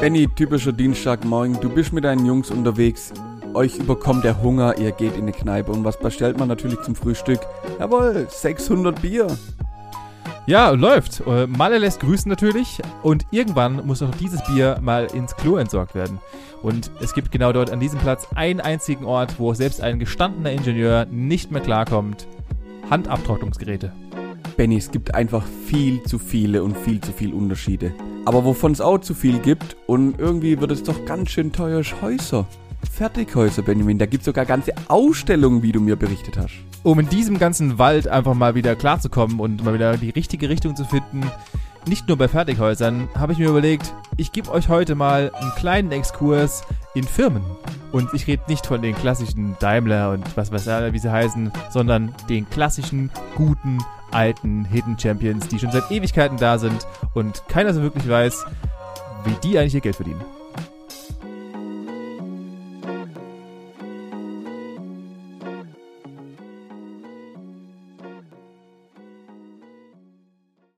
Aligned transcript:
Benny, 0.00 0.26
typischer 0.28 0.72
Dienstagmorgen, 0.72 1.60
du 1.60 1.68
bist 1.68 1.92
mit 1.92 2.04
deinen 2.04 2.24
Jungs 2.24 2.50
unterwegs, 2.50 3.12
euch 3.52 3.76
überkommt 3.76 4.24
der 4.24 4.42
Hunger, 4.42 4.78
ihr 4.78 4.92
geht 4.92 5.14
in 5.14 5.26
die 5.26 5.32
Kneipe 5.32 5.72
und 5.72 5.84
was 5.84 5.98
bestellt 5.98 6.38
man 6.38 6.48
natürlich 6.48 6.80
zum 6.80 6.94
Frühstück? 6.94 7.40
Jawohl, 7.78 8.26
600 8.26 9.02
Bier. 9.02 9.26
Ja, 10.46 10.70
läuft. 10.70 11.20
Äh, 11.26 11.46
Malle 11.46 11.76
lässt 11.76 12.00
grüßen 12.00 12.30
natürlich 12.30 12.80
und 13.02 13.26
irgendwann 13.30 13.86
muss 13.86 14.02
auch 14.02 14.10
dieses 14.14 14.42
Bier 14.44 14.78
mal 14.80 15.04
ins 15.04 15.36
Klo 15.36 15.58
entsorgt 15.58 15.94
werden. 15.94 16.18
Und 16.62 16.90
es 17.00 17.12
gibt 17.12 17.30
genau 17.30 17.52
dort 17.52 17.70
an 17.70 17.78
diesem 17.78 17.98
Platz 17.98 18.26
einen 18.34 18.60
einzigen 18.60 19.04
Ort, 19.04 19.38
wo 19.38 19.52
selbst 19.52 19.82
ein 19.82 19.98
gestandener 19.98 20.50
Ingenieur 20.50 21.04
nicht 21.10 21.50
mehr 21.50 21.60
klarkommt 21.60 22.26
Handabtrocknungsgeräte. 22.90 23.92
Benny, 24.56 24.76
es 24.76 24.90
gibt 24.90 25.14
einfach 25.14 25.44
viel 25.66 26.02
zu 26.02 26.18
viele 26.18 26.62
und 26.62 26.76
viel 26.76 27.00
zu 27.00 27.12
viele 27.12 27.34
Unterschiede. 27.34 27.94
Aber 28.26 28.44
wovon 28.44 28.72
es 28.72 28.80
auch 28.80 28.98
zu 28.98 29.14
viel 29.14 29.38
gibt 29.38 29.76
und 29.86 30.18
irgendwie 30.18 30.60
wird 30.60 30.72
es 30.72 30.82
doch 30.82 31.04
ganz 31.06 31.30
schön 31.30 31.52
teuer, 31.52 31.82
Häuser. 32.02 32.46
Fertighäuser, 32.92 33.62
Benjamin. 33.62 33.98
Da 33.98 34.06
gibt 34.06 34.22
es 34.22 34.26
sogar 34.26 34.44
ganze 34.44 34.72
Ausstellungen, 34.88 35.62
wie 35.62 35.72
du 35.72 35.80
mir 35.80 35.96
berichtet 35.96 36.36
hast. 36.36 36.54
Um 36.82 36.98
in 36.98 37.08
diesem 37.08 37.38
ganzen 37.38 37.78
Wald 37.78 38.08
einfach 38.08 38.34
mal 38.34 38.54
wieder 38.54 38.74
klarzukommen 38.74 39.38
und 39.38 39.64
mal 39.64 39.74
wieder 39.74 39.96
die 39.96 40.10
richtige 40.10 40.48
Richtung 40.48 40.76
zu 40.76 40.84
finden, 40.84 41.22
nicht 41.86 42.08
nur 42.08 42.18
bei 42.18 42.28
Fertighäusern, 42.28 43.08
habe 43.14 43.32
ich 43.32 43.38
mir 43.38 43.48
überlegt, 43.48 43.94
ich 44.16 44.32
gebe 44.32 44.50
euch 44.50 44.68
heute 44.68 44.94
mal 44.94 45.30
einen 45.34 45.52
kleinen 45.52 45.92
Exkurs 45.92 46.62
in 46.94 47.04
Firmen. 47.04 47.42
Und 47.92 48.12
ich 48.14 48.26
rede 48.26 48.42
nicht 48.48 48.66
von 48.66 48.82
den 48.82 48.94
klassischen 48.94 49.56
Daimler 49.58 50.10
und 50.10 50.36
was 50.36 50.52
weiß 50.52 50.66
ich, 50.66 50.92
wie 50.92 50.98
sie 50.98 51.10
heißen, 51.10 51.50
sondern 51.70 52.14
den 52.28 52.48
klassischen, 52.48 53.10
guten, 53.36 53.78
alten 54.12 54.64
Hidden 54.64 54.98
Champions, 54.98 55.48
die 55.48 55.58
schon 55.58 55.72
seit 55.72 55.90
Ewigkeiten 55.90 56.36
da 56.36 56.58
sind 56.58 56.86
und 57.14 57.42
keiner 57.48 57.74
so 57.74 57.82
wirklich 57.82 58.08
weiß, 58.08 58.44
wie 59.24 59.34
die 59.42 59.58
eigentlich 59.58 59.74
ihr 59.74 59.80
Geld 59.80 59.96
verdienen. 59.96 60.20